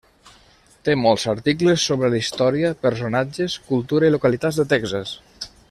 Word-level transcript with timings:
Té 0.87 0.93
molts 1.01 1.25
articles 1.33 1.83
sobre 1.91 2.09
la 2.13 2.21
història, 2.21 2.73
personatges, 2.87 3.59
cultura 3.69 4.11
i 4.11 4.15
localitats 4.17 4.59
de 4.63 4.67
Texas. 4.73 5.17